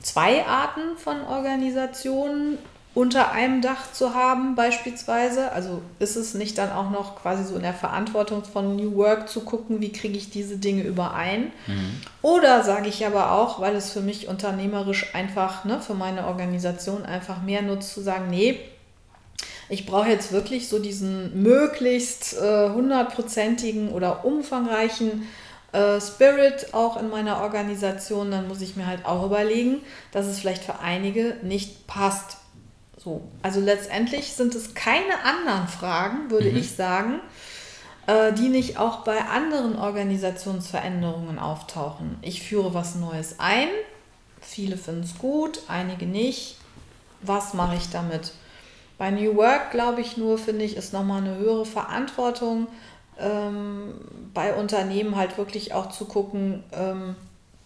[0.01, 2.57] zwei Arten von Organisationen
[2.95, 5.51] unter einem Dach zu haben, beispielsweise?
[5.51, 9.29] Also ist es nicht dann auch noch quasi so in der Verantwortung von New Work
[9.29, 11.51] zu gucken, wie kriege ich diese Dinge überein?
[11.67, 12.01] Mhm.
[12.21, 17.05] Oder sage ich aber auch, weil es für mich unternehmerisch einfach, ne, für meine Organisation
[17.05, 18.59] einfach mehr nutzt, zu sagen, nee,
[19.67, 25.27] ich brauche jetzt wirklich so diesen möglichst äh, hundertprozentigen äh, oder umfangreichen
[25.73, 29.81] äh, Spirit auch in meiner Organisation, dann muss ich mir halt auch überlegen,
[30.13, 32.34] dass es vielleicht für einige nicht passt.
[33.05, 33.21] So.
[33.43, 36.57] Also letztendlich sind es keine anderen Fragen, würde mhm.
[36.57, 37.19] ich sagen,
[38.07, 42.17] äh, die nicht auch bei anderen Organisationsveränderungen auftauchen.
[42.23, 43.67] Ich führe was Neues ein,
[44.41, 46.57] viele finden es gut, einige nicht.
[47.21, 48.33] Was mache ich damit?
[48.97, 52.65] Bei New Work glaube ich nur, finde ich, ist nochmal eine höhere Verantwortung
[53.19, 53.93] ähm,
[54.33, 57.15] bei Unternehmen halt wirklich auch zu gucken, ähm,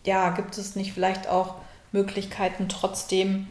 [0.06, 1.56] ja, gibt es nicht vielleicht auch
[1.93, 3.47] Möglichkeiten trotzdem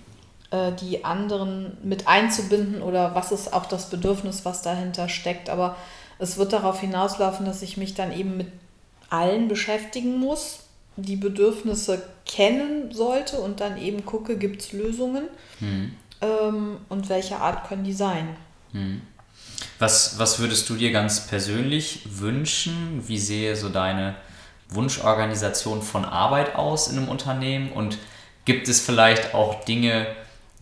[0.51, 5.51] die anderen mit einzubinden oder was ist auch das Bedürfnis, was dahinter steckt.
[5.51, 5.77] Aber
[6.19, 8.49] es wird darauf hinauslaufen, dass ich mich dann eben mit
[9.11, 10.61] allen beschäftigen muss,
[10.97, 15.25] die Bedürfnisse kennen sollte und dann eben gucke, gibt es Lösungen
[15.61, 15.93] hm.
[16.21, 18.37] ähm, und welche Art können die sein.
[18.73, 19.03] Hm.
[19.79, 23.05] Was, was würdest du dir ganz persönlich wünschen?
[23.07, 24.17] Wie sehe so deine
[24.71, 27.71] Wunschorganisation von Arbeit aus in einem Unternehmen?
[27.73, 27.99] Und
[28.45, 30.07] gibt es vielleicht auch Dinge,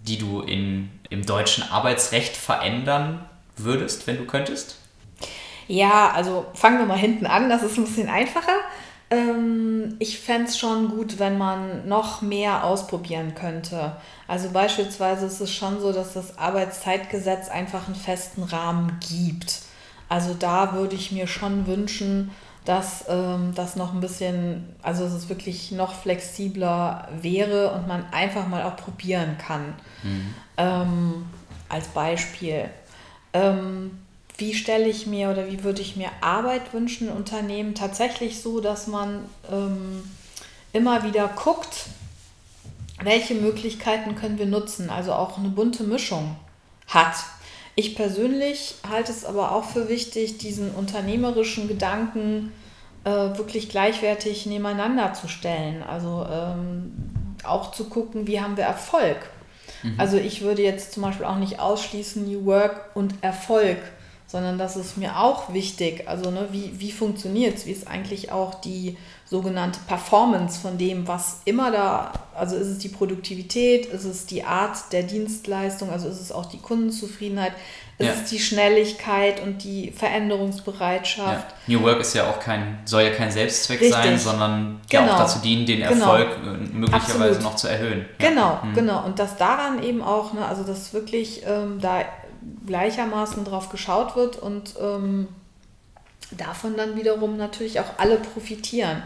[0.06, 3.24] die du in, im deutschen Arbeitsrecht verändern
[3.56, 4.78] würdest, wenn du könntest?
[5.68, 8.56] Ja, also fangen wir mal hinten an, das ist ein bisschen einfacher.
[9.10, 13.96] Ähm, ich fände es schon gut, wenn man noch mehr ausprobieren könnte.
[14.26, 19.60] Also beispielsweise ist es schon so, dass das Arbeitszeitgesetz einfach einen festen Rahmen gibt.
[20.08, 22.30] Also da würde ich mir schon wünschen,
[22.66, 28.04] dass ähm, das noch ein bisschen, also dass es wirklich noch flexibler wäre und man
[28.12, 29.74] einfach mal auch probieren kann.
[30.02, 30.34] Mhm.
[30.58, 31.26] Ähm,
[31.68, 32.68] als Beispiel.
[33.32, 33.98] Ähm,
[34.36, 37.74] wie stelle ich mir oder wie würde ich mir Arbeit wünschen in Unternehmen?
[37.74, 40.02] Tatsächlich so, dass man ähm,
[40.72, 41.86] immer wieder guckt,
[43.02, 46.36] welche Möglichkeiten können wir nutzen, also auch eine bunte Mischung
[46.88, 47.14] hat.
[47.76, 52.52] Ich persönlich halte es aber auch für wichtig, diesen unternehmerischen Gedanken
[53.04, 55.82] äh, wirklich gleichwertig nebeneinander zu stellen.
[55.82, 56.92] Also ähm,
[57.44, 59.18] auch zu gucken, wie haben wir Erfolg.
[59.82, 59.94] Mhm.
[59.98, 63.78] Also ich würde jetzt zum Beispiel auch nicht ausschließen New Work und Erfolg
[64.26, 66.08] sondern das ist mir auch wichtig.
[66.08, 67.66] Also ne, wie, wie funktioniert es?
[67.66, 68.96] Wie ist eigentlich auch die
[69.28, 74.44] sogenannte Performance von dem, was immer da, also ist es die Produktivität, ist es die
[74.44, 77.52] Art der Dienstleistung, also ist es auch die Kundenzufriedenheit,
[77.98, 78.12] ist ja.
[78.12, 81.46] es die Schnelligkeit und die Veränderungsbereitschaft.
[81.66, 81.78] Ja.
[81.78, 83.96] New Work ist ja auch kein, soll ja kein Selbstzweck Richtig.
[83.96, 85.06] sein, sondern genau.
[85.06, 86.14] ja auch dazu dienen, den genau.
[86.14, 86.52] Erfolg genau.
[86.72, 87.42] möglicherweise Absolut.
[87.42, 88.04] noch zu erhöhen.
[88.18, 88.74] Genau, mhm.
[88.74, 89.04] genau.
[89.04, 92.04] Und dass daran eben auch, ne, also dass wirklich ähm, da
[92.66, 95.26] gleichermaßen drauf geschaut wird und ähm,
[96.30, 99.02] davon dann wiederum natürlich auch alle profitieren.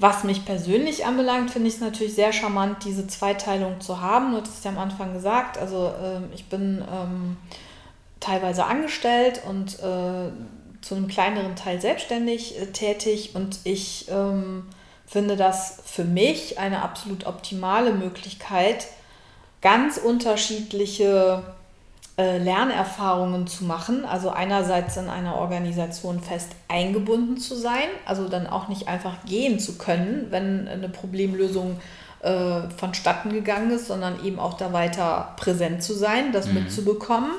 [0.00, 4.30] Was mich persönlich anbelangt, finde ich es natürlich sehr charmant, diese Zweiteilung zu haben.
[4.30, 7.36] Du hattest ja am Anfang gesagt, also ähm, ich bin ähm,
[8.18, 10.30] teilweise angestellt und äh,
[10.80, 14.66] zu einem kleineren Teil selbstständig äh, tätig und ich ähm,
[15.06, 18.86] finde das für mich eine absolut optimale Möglichkeit,
[19.60, 21.42] ganz unterschiedliche
[22.20, 24.04] äh, Lernerfahrungen zu machen.
[24.04, 29.58] Also einerseits in einer Organisation fest eingebunden zu sein, also dann auch nicht einfach gehen
[29.58, 31.80] zu können, wenn eine Problemlösung
[32.22, 36.54] äh, vonstatten gegangen ist, sondern eben auch da weiter präsent zu sein, das mhm.
[36.54, 37.30] mitzubekommen.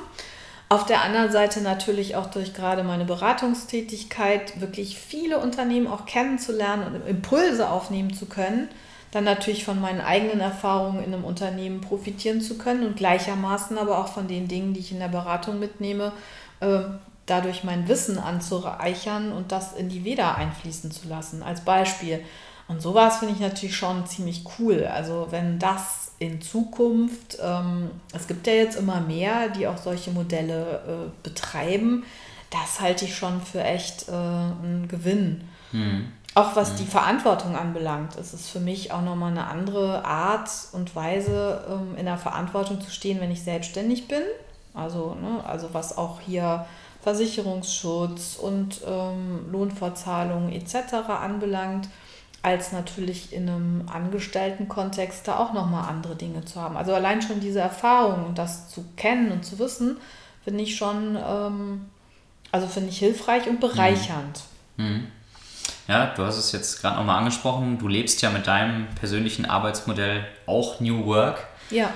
[0.68, 6.88] Auf der anderen Seite natürlich auch durch gerade meine Beratungstätigkeit wirklich viele Unternehmen auch kennenzulernen
[6.88, 8.68] und Impulse aufnehmen zu können
[9.12, 14.00] dann natürlich von meinen eigenen Erfahrungen in einem Unternehmen profitieren zu können und gleichermaßen aber
[14.00, 16.14] auch von den Dingen, die ich in der Beratung mitnehme,
[16.62, 16.80] äh,
[17.26, 22.24] dadurch mein Wissen anzureichern und das in die Veda einfließen zu lassen, als Beispiel.
[22.68, 24.86] Und sowas finde ich natürlich schon ziemlich cool.
[24.86, 30.12] Also wenn das in Zukunft, ähm, es gibt ja jetzt immer mehr, die auch solche
[30.12, 32.06] Modelle äh, betreiben,
[32.50, 35.50] das halte ich schon für echt äh, einen Gewinn.
[35.72, 36.12] Hm.
[36.34, 36.78] Auch was mhm.
[36.78, 41.98] die Verantwortung anbelangt, ist es für mich auch nochmal eine andere Art und Weise, ähm,
[41.98, 44.24] in der Verantwortung zu stehen, wenn ich selbstständig bin.
[44.74, 46.66] Also, ne, also was auch hier
[47.02, 51.10] Versicherungsschutz und ähm, Lohnfortzahlung etc.
[51.10, 51.90] anbelangt,
[52.44, 56.78] als natürlich in einem Angestelltenkontext da auch nochmal andere Dinge zu haben.
[56.78, 59.98] Also allein schon diese Erfahrung und das zu kennen und zu wissen,
[60.44, 61.90] finde ich schon, ähm,
[62.52, 64.42] also finde ich hilfreich und bereichernd.
[64.78, 64.86] Mhm.
[64.86, 65.08] Mhm.
[65.88, 67.78] Ja, du hast es jetzt gerade nochmal angesprochen.
[67.80, 71.48] Du lebst ja mit deinem persönlichen Arbeitsmodell auch New Work.
[71.70, 71.92] Ja.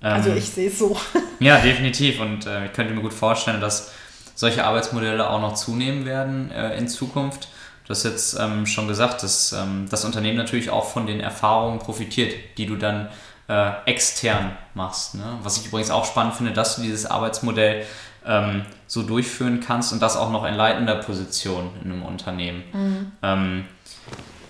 [0.00, 0.96] Also ähm, ich sehe es so.
[1.40, 2.20] Ja, definitiv.
[2.20, 3.92] Und äh, ich könnte mir gut vorstellen, dass
[4.34, 7.48] solche Arbeitsmodelle auch noch zunehmen werden äh, in Zukunft.
[7.84, 11.78] Du hast jetzt ähm, schon gesagt, dass ähm, das Unternehmen natürlich auch von den Erfahrungen
[11.78, 13.08] profitiert, die du dann
[13.48, 15.14] äh, extern machst.
[15.14, 15.38] Ne?
[15.42, 17.84] Was ich übrigens auch spannend finde, dass du dieses Arbeitsmodell
[18.26, 22.64] ähm, so durchführen kannst und das auch noch in leitender Position in einem Unternehmen.
[22.72, 23.12] Mhm.
[23.22, 23.64] Ähm,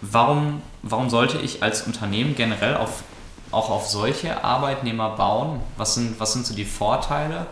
[0.01, 3.03] warum, warum sollte ich als Unternehmen generell auf,
[3.51, 5.61] auch auf solche Arbeitnehmer bauen?
[5.77, 7.47] Was sind, was sind so die Vorteile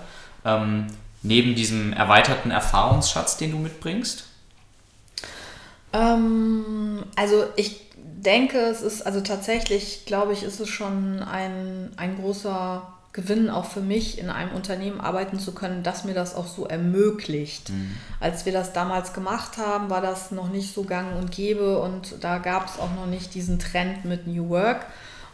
[0.45, 0.87] ähm,
[1.23, 4.27] neben diesem erweiterten Erfahrungsschatz, den du mitbringst?
[5.93, 12.17] Ähm, also ich denke, es ist, also tatsächlich, glaube ich, ist es schon ein, ein
[12.17, 16.49] großer Gewinn auch für mich, in einem Unternehmen arbeiten zu können, das mir das auch
[16.49, 17.71] so ermöglicht.
[17.71, 17.93] Mhm.
[18.19, 22.17] Als wir das damals gemacht haben, war das noch nicht so gang und gäbe und
[22.21, 24.87] da gab es auch noch nicht diesen Trend mit New Work.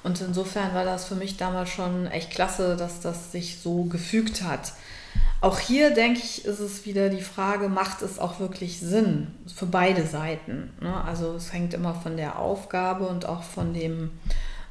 [0.03, 4.43] Und insofern war das für mich damals schon echt klasse, dass das sich so gefügt
[4.43, 4.75] hat.
[5.41, 9.67] Auch hier denke ich, ist es wieder die Frage, macht es auch wirklich Sinn für
[9.67, 10.75] beide Seiten?
[10.83, 10.95] Ne?
[11.05, 14.11] Also es hängt immer von der Aufgabe und auch von dem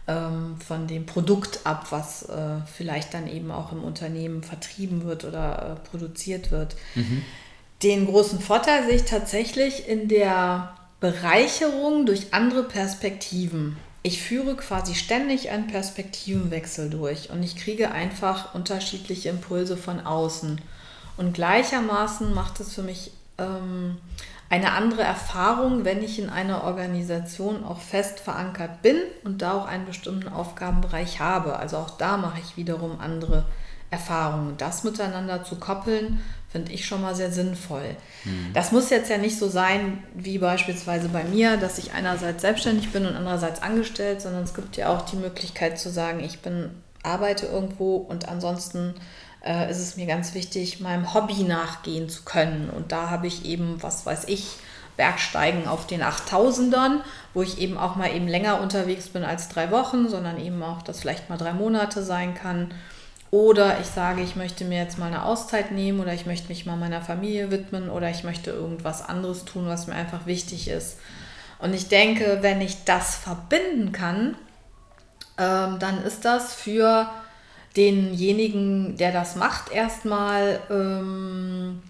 [0.09, 5.23] ähm, von dem Produkt ab, was äh, vielleicht dann eben auch im Unternehmen vertrieben wird
[5.23, 6.75] oder äh, produziert wird.
[6.95, 7.23] Mhm.
[7.83, 13.77] Den großen Vorteil sehe ich tatsächlich in der Bereicherung durch andere Perspektiven.
[14.01, 20.59] Ich führe quasi ständig einen Perspektivenwechsel durch und ich kriege einfach unterschiedliche Impulse von außen.
[21.17, 23.97] Und gleichermaßen macht es für mich ähm,
[24.49, 29.67] eine andere Erfahrung, wenn ich in einer Organisation auch fest verankert bin und da auch
[29.67, 31.57] einen bestimmten Aufgabenbereich habe.
[31.57, 33.45] Also auch da mache ich wiederum andere
[33.91, 34.55] Erfahrungen.
[34.57, 37.95] Das miteinander zu koppeln, finde ich schon mal sehr sinnvoll.
[38.23, 38.51] Mhm.
[38.53, 42.91] Das muss jetzt ja nicht so sein wie beispielsweise bei mir, dass ich einerseits selbstständig
[42.91, 46.71] bin und andererseits angestellt, sondern es gibt ja auch die Möglichkeit zu sagen, ich bin
[47.03, 48.93] arbeite irgendwo und ansonsten
[49.45, 52.69] äh, ist es mir ganz wichtig, meinem Hobby nachgehen zu können.
[52.69, 54.57] Und da habe ich eben, was weiß ich,
[54.97, 56.99] Bergsteigen auf den 8000ern,
[57.33, 60.81] wo ich eben auch mal eben länger unterwegs bin als drei Wochen, sondern eben auch
[60.81, 62.73] das vielleicht mal drei Monate sein kann.
[63.31, 66.65] Oder ich sage, ich möchte mir jetzt mal eine Auszeit nehmen oder ich möchte mich
[66.65, 70.97] mal meiner Familie widmen oder ich möchte irgendwas anderes tun, was mir einfach wichtig ist.
[71.59, 74.35] Und ich denke, wenn ich das verbinden kann,
[75.37, 77.09] ähm, dann ist das für
[77.75, 81.81] denjenigen, der das macht, erstmal ähm,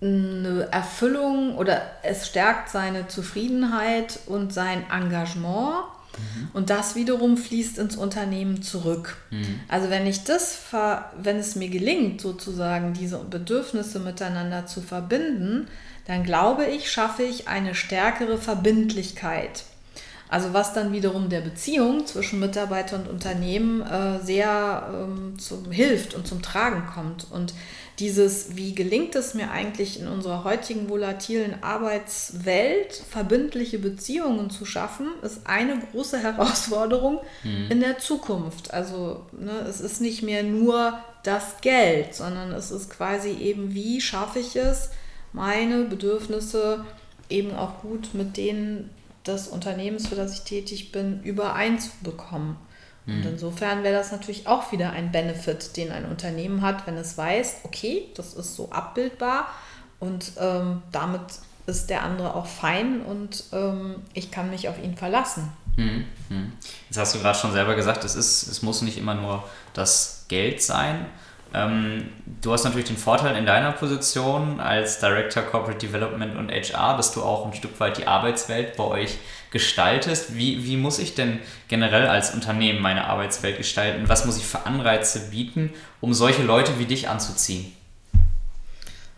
[0.00, 5.84] eine Erfüllung oder es stärkt seine Zufriedenheit und sein Engagement.
[6.16, 6.48] Mhm.
[6.52, 9.16] Und das wiederum fließt ins Unternehmen zurück.
[9.30, 9.60] Mhm.
[9.68, 10.58] Also wenn ich das,
[11.20, 15.68] wenn es mir gelingt, sozusagen diese Bedürfnisse miteinander zu verbinden,
[16.06, 19.64] dann glaube ich, schaffe ich eine stärkere Verbindlichkeit.
[20.28, 26.14] Also was dann wiederum der Beziehung zwischen Mitarbeiter und Unternehmen äh, sehr ähm, zum, hilft
[26.14, 27.26] und zum Tragen kommt.
[27.30, 27.54] Und
[27.98, 35.08] dieses, wie gelingt es mir eigentlich in unserer heutigen volatilen Arbeitswelt, verbindliche Beziehungen zu schaffen,
[35.22, 37.66] ist eine große Herausforderung mhm.
[37.70, 38.72] in der Zukunft.
[38.74, 44.00] Also ne, es ist nicht mehr nur das Geld, sondern es ist quasi eben, wie
[44.00, 44.90] schaffe ich es,
[45.32, 46.84] meine Bedürfnisse
[47.28, 48.90] eben auch gut mit denen
[49.28, 52.56] des Unternehmens, für das ich tätig bin, übereinzubekommen.
[53.06, 53.26] Und mhm.
[53.26, 57.60] insofern wäre das natürlich auch wieder ein Benefit, den ein Unternehmen hat, wenn es weiß,
[57.64, 59.48] okay, das ist so abbildbar
[59.98, 61.22] und ähm, damit
[61.66, 65.52] ist der andere auch fein und ähm, ich kann mich auf ihn verlassen.
[65.76, 66.04] Mhm.
[66.28, 66.52] mhm.
[66.88, 70.26] Jetzt hast du gerade schon selber gesagt, es, ist, es muss nicht immer nur das
[70.28, 71.06] Geld sein,
[71.54, 72.08] ähm,
[72.42, 77.12] du hast natürlich den Vorteil in deiner Position als Director Corporate Development und HR, dass
[77.12, 79.18] du auch ein Stück weit die Arbeitswelt bei euch
[79.50, 80.36] gestaltest.
[80.36, 84.08] Wie, wie muss ich denn generell als Unternehmen meine Arbeitswelt gestalten?
[84.08, 87.72] Was muss ich für Anreize bieten, um solche Leute wie dich anzuziehen?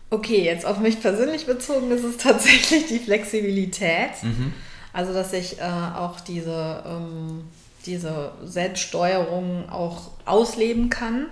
[0.09, 4.21] Okay, jetzt auf mich persönlich bezogen ist es tatsächlich die Flexibilität.
[4.21, 4.53] Mhm.
[4.93, 7.45] Also, dass ich äh, auch diese, ähm,
[7.85, 11.27] diese Selbststeuerung auch ausleben kann.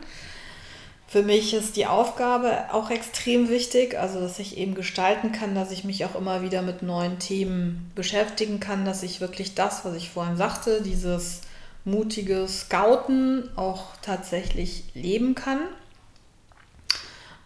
[1.10, 5.72] Für mich ist die Aufgabe auch extrem wichtig, also dass ich eben gestalten kann, dass
[5.72, 9.96] ich mich auch immer wieder mit neuen Themen beschäftigen kann, dass ich wirklich das, was
[9.96, 11.42] ich vorhin sagte, dieses
[11.84, 15.62] mutige Scouten auch tatsächlich leben kann.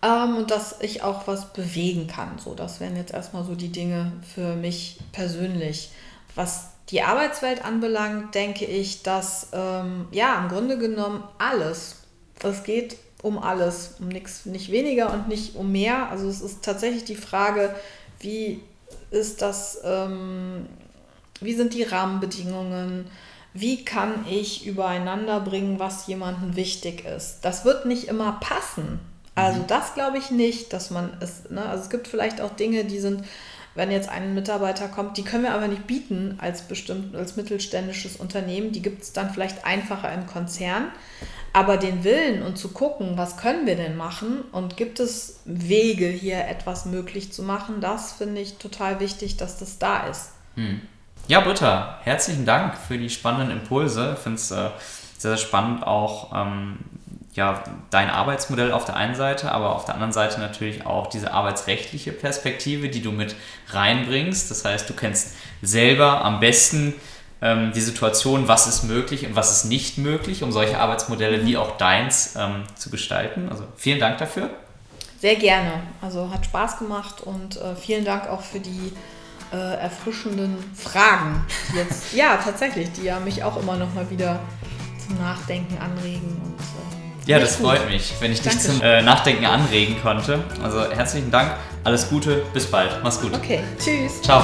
[0.02, 2.40] Ähm, und dass ich auch was bewegen kann.
[2.40, 5.92] So, das wären jetzt erstmal so die Dinge für mich persönlich.
[6.36, 12.02] Was die Arbeitswelt anbelangt, denke ich, dass ähm, ja im Grunde genommen alles,
[12.44, 16.10] es geht um alles, um nichts, nicht weniger und nicht um mehr.
[16.12, 17.74] Also es ist tatsächlich die Frage,
[18.20, 18.62] wie
[19.10, 20.68] ist das, ähm,
[21.40, 23.06] wie sind die Rahmenbedingungen,
[23.54, 27.40] wie kann ich übereinander bringen, was jemandem wichtig ist.
[27.42, 29.00] Das wird nicht immer passen.
[29.36, 29.68] Also mhm.
[29.68, 31.66] das glaube ich nicht, dass man es, ne?
[31.66, 33.24] also es gibt vielleicht auch Dinge, die sind,
[33.74, 38.18] wenn jetzt ein Mitarbeiter kommt, die können wir aber nicht bieten als bestimmt, als mittelständisches
[38.18, 40.92] Unternehmen, die gibt es dann vielleicht einfacher im Konzern.
[41.54, 46.08] Aber den Willen und zu gucken, was können wir denn machen und gibt es Wege,
[46.08, 50.32] hier etwas möglich zu machen, das finde ich total wichtig, dass das da ist.
[50.56, 50.82] Hm.
[51.28, 54.14] Ja, Britta, herzlichen Dank für die spannenden Impulse.
[54.16, 54.72] Ich finde es äh, sehr,
[55.18, 56.80] sehr spannend auch ähm,
[57.34, 61.34] ja, dein Arbeitsmodell auf der einen Seite, aber auf der anderen Seite natürlich auch diese
[61.34, 63.36] arbeitsrechtliche Perspektive, die du mit
[63.70, 64.52] reinbringst.
[64.52, 66.94] Das heißt, du kennst selber am besten
[67.44, 71.58] ähm, die Situation, was ist möglich und was ist nicht möglich, um solche Arbeitsmodelle wie
[71.58, 73.50] auch deins ähm, zu gestalten.
[73.50, 74.50] Also vielen Dank dafür.
[75.20, 75.72] Sehr gerne.
[76.02, 78.94] Also hat Spaß gemacht und äh, vielen Dank auch für die
[79.52, 81.46] äh, erfrischenden Fragen.
[81.76, 84.40] Jetzt, ja, tatsächlich, die ja mich auch immer noch mal wieder
[85.06, 86.42] zum Nachdenken anregen.
[86.44, 86.60] Und,
[87.28, 87.68] äh, ja, das gut.
[87.68, 88.72] freut mich, wenn ich Dankeschön.
[88.72, 90.40] dich zum äh, Nachdenken anregen konnte.
[90.64, 91.52] Also herzlichen Dank,
[91.84, 92.92] alles Gute, bis bald.
[93.04, 93.34] Mach's gut.
[93.34, 94.22] Okay, tschüss.
[94.22, 94.44] Ciao.